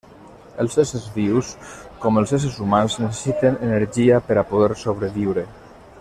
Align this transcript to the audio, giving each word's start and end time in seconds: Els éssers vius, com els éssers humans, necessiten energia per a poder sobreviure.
Els 0.61 0.77
éssers 0.83 1.03
vius, 1.17 1.51
com 2.05 2.17
els 2.21 2.33
éssers 2.39 2.57
humans, 2.67 2.97
necessiten 3.05 3.59
energia 3.67 4.21
per 4.31 4.39
a 4.43 4.49
poder 4.55 4.71
sobreviure. 4.85 5.45